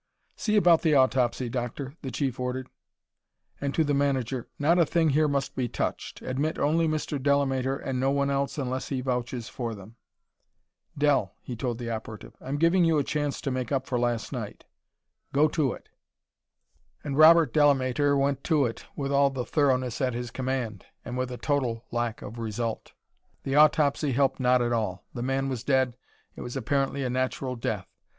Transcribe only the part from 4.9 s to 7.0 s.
here must be touched. Admit only